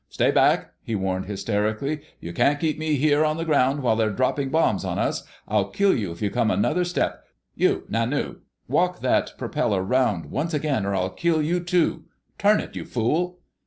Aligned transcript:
"Stay 0.09 0.31
back!" 0.31 0.71
he 0.81 0.95
warned 0.95 1.25
hysterically. 1.27 2.01
"You 2.19 2.33
can't 2.33 2.59
keep 2.59 2.79
me 2.79 2.95
here 2.95 3.23
on 3.23 3.37
the 3.37 3.45
ground 3.45 3.83
while 3.83 3.95
they're 3.95 4.09
dropping 4.09 4.49
bombs 4.49 4.83
on 4.83 4.97
us. 4.97 5.21
I'll 5.47 5.69
kill 5.69 5.95
you 5.95 6.11
if 6.11 6.23
you 6.23 6.31
come 6.31 6.49
another 6.49 6.83
step.... 6.85 7.23
You, 7.53 7.83
Nanu—walk 7.87 9.01
that 9.01 9.33
propeller 9.37 9.83
around 9.83 10.31
once 10.31 10.55
again, 10.55 10.87
or 10.87 10.95
I'll 10.95 11.11
kill 11.11 11.43
you, 11.43 11.59
too. 11.59 12.05
_Turn 12.39 12.59
it, 12.59 12.75
you 12.75 12.83
fool! 12.83 13.41